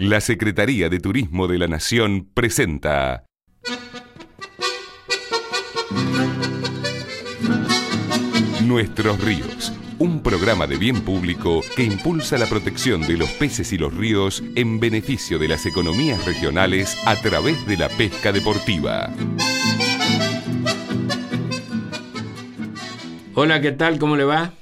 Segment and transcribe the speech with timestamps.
[0.00, 3.24] La Secretaría de Turismo de la Nación presenta
[8.64, 13.78] Nuestros ríos, un programa de bien público que impulsa la protección de los peces y
[13.78, 19.12] los ríos en beneficio de las economías regionales a través de la pesca deportiva.
[23.34, 23.98] Hola, ¿qué tal?
[23.98, 24.52] ¿Cómo le va?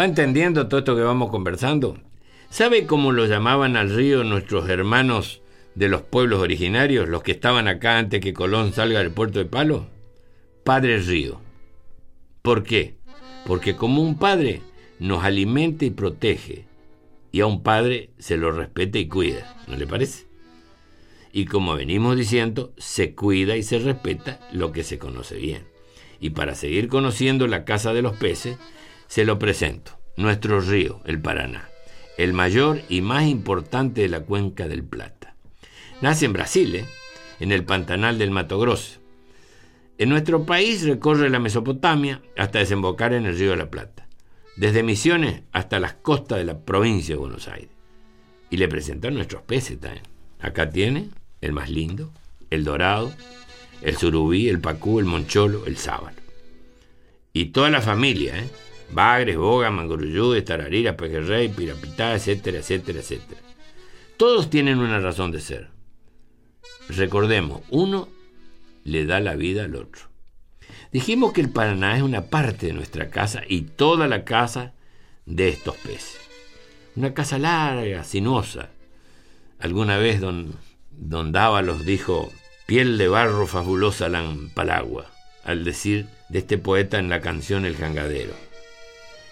[0.00, 2.07] ¿Va entendiendo todo esto que vamos conversando?
[2.50, 5.42] ¿Sabe cómo lo llamaban al río nuestros hermanos
[5.74, 9.44] de los pueblos originarios, los que estaban acá antes que Colón salga del puerto de
[9.44, 9.86] Palo?
[10.64, 11.40] Padre Río.
[12.42, 12.96] ¿Por qué?
[13.46, 14.62] Porque como un padre
[14.98, 16.64] nos alimenta y protege,
[17.30, 20.26] y a un padre se lo respeta y cuida, ¿no le parece?
[21.32, 25.66] Y como venimos diciendo, se cuida y se respeta lo que se conoce bien.
[26.18, 28.56] Y para seguir conociendo la casa de los peces,
[29.06, 31.68] se lo presento, nuestro río, el Paraná,
[32.18, 35.36] el mayor y más importante de la cuenca del Plata.
[36.02, 36.84] Nace en Brasil, ¿eh?
[37.40, 38.98] en el Pantanal del Mato Grosso.
[39.98, 44.08] En nuestro país recorre la Mesopotamia hasta desembocar en el río de la Plata,
[44.56, 47.70] desde Misiones hasta las costas de la provincia de Buenos Aires.
[48.50, 50.04] Y le presentan nuestros peces también.
[50.40, 52.10] Acá tiene el más lindo,
[52.50, 53.12] el dorado,
[53.80, 56.18] el surubí, el pacú, el moncholo, el sábalo.
[57.32, 58.48] Y toda la familia, ¿eh?
[58.90, 63.40] Bagres, boga, manguruyudes, tarariras, pejerrey, pirapitá, etcétera, etcétera, etcétera.
[64.16, 65.68] Todos tienen una razón de ser.
[66.88, 68.08] Recordemos, uno
[68.84, 70.08] le da la vida al otro.
[70.90, 74.72] Dijimos que el Paraná es una parte de nuestra casa y toda la casa
[75.26, 76.18] de estos peces.
[76.96, 78.70] Una casa larga, sinuosa.
[79.58, 80.54] Alguna vez don,
[80.90, 82.32] don Dávalos dijo,
[82.66, 85.06] piel de barro fabulosa la palagua,
[85.44, 88.34] al decir de este poeta en la canción El Jangadero,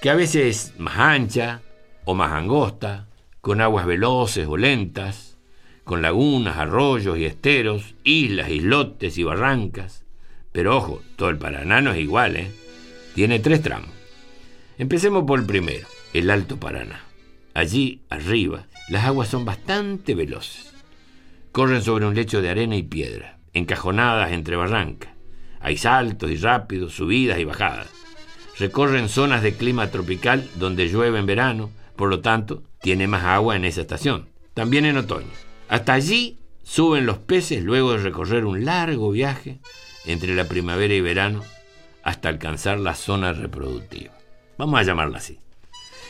[0.00, 1.60] que a veces es más ancha
[2.04, 3.06] o más angosta,
[3.40, 5.38] con aguas veloces o lentas,
[5.84, 10.04] con lagunas, arroyos y esteros, islas, islotes y barrancas.
[10.52, 12.50] Pero ojo, todo el Paraná no es igual, ¿eh?
[13.14, 13.90] Tiene tres tramos.
[14.78, 17.04] Empecemos por el primero, el Alto Paraná.
[17.52, 20.72] Allí, arriba, las aguas son bastante veloces.
[21.52, 25.12] Corren sobre un lecho de arena y piedra, encajonadas entre barrancas.
[25.60, 27.88] Hay saltos y rápidos, subidas y bajadas.
[28.60, 33.56] Recorren zonas de clima tropical donde llueve en verano, por lo tanto, tiene más agua
[33.56, 34.28] en esa estación.
[34.52, 35.30] También en otoño.
[35.70, 39.60] Hasta allí suben los peces luego de recorrer un largo viaje
[40.04, 41.42] entre la primavera y verano
[42.02, 44.12] hasta alcanzar la zona reproductiva.
[44.58, 45.38] Vamos a llamarla así.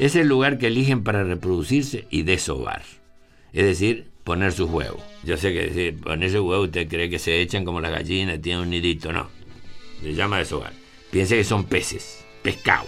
[0.00, 2.82] Es el lugar que eligen para reproducirse y desovar.
[3.52, 5.00] Es decir, poner sus huevos.
[5.22, 8.64] Yo sé que decir, ponerse huevos usted cree que se echan como las gallinas, tienen
[8.64, 9.12] un nidito.
[9.12, 9.28] No.
[10.00, 10.72] Se llama desovar.
[11.12, 12.86] Piense que son peces, pescado,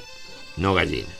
[0.56, 1.14] no gallinas.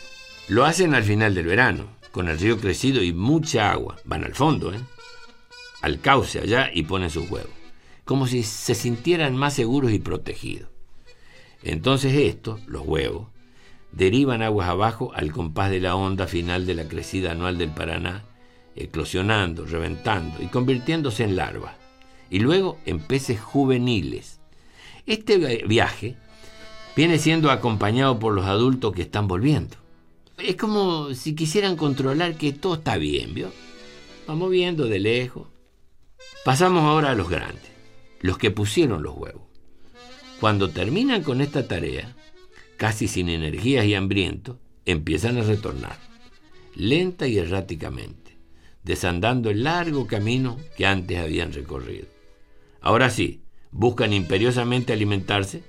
[0.48, 3.96] Lo hacen al final del verano, con el río crecido y mucha agua.
[4.04, 4.80] Van al fondo, ¿eh?
[5.84, 7.52] al cauce allá y ponen sus huevos,
[8.04, 10.70] como si se sintieran más seguros y protegidos.
[11.62, 13.28] Entonces estos, los huevos,
[13.92, 18.24] derivan aguas abajo al compás de la onda final de la crecida anual del Paraná,
[18.76, 21.74] eclosionando, reventando y convirtiéndose en larvas,
[22.30, 24.40] y luego en peces juveniles.
[25.04, 26.16] Este viaje
[26.96, 29.76] viene siendo acompañado por los adultos que están volviendo.
[30.38, 33.52] Es como si quisieran controlar que todo está bien, ¿vio?
[34.26, 35.48] Vamos viendo de lejos,
[36.44, 37.70] Pasamos ahora a los grandes,
[38.20, 39.44] los que pusieron los huevos.
[40.40, 42.14] Cuando terminan con esta tarea,
[42.76, 45.96] casi sin energías y hambrientos, empiezan a retornar,
[46.74, 48.36] lenta y erráticamente,
[48.82, 52.08] desandando el largo camino que antes habían recorrido.
[52.82, 53.40] Ahora sí,
[53.70, 55.64] buscan imperiosamente alimentarse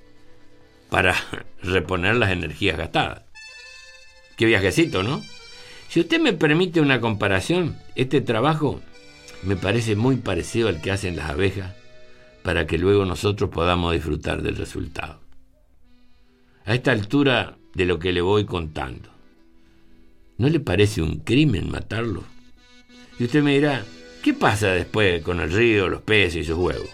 [0.90, 1.14] para
[1.62, 3.22] reponer las energías gastadas.
[4.36, 5.22] Qué viajecito, ¿no?
[5.88, 8.80] Si usted me permite una comparación, este trabajo
[9.42, 11.74] me parece muy parecido al que hacen las abejas
[12.42, 15.20] para que luego nosotros podamos disfrutar del resultado.
[16.64, 19.08] A esta altura de lo que le voy contando,
[20.38, 22.24] ¿no le parece un crimen matarlo?
[23.18, 23.84] Y usted me dirá,
[24.22, 26.90] ¿qué pasa después con el río, los peces y sus huevos?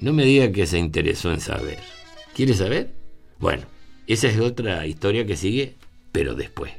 [0.00, 1.97] No me diga que se interesó en saber.
[2.38, 2.94] ¿Quiere saber?
[3.40, 3.64] Bueno,
[4.06, 5.74] esa es otra historia que sigue,
[6.12, 6.72] pero después.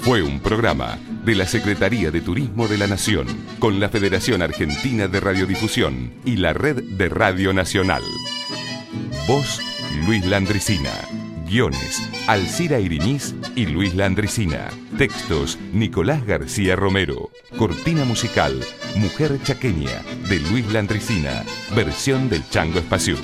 [0.00, 3.26] Fue un programa de la Secretaría de Turismo de la Nación,
[3.58, 8.02] con la Federación Argentina de Radiodifusión y la Red de Radio Nacional.
[9.28, 9.60] Voz
[10.06, 11.23] Luis Landricina.
[11.54, 14.70] Guiones Alcira Iriniz y Luis Landricina.
[14.98, 17.30] Textos Nicolás García Romero.
[17.56, 18.60] Cortina musical
[18.96, 21.44] Mujer Chaqueña de Luis Landricina.
[21.76, 23.16] Versión del Chango Espacio.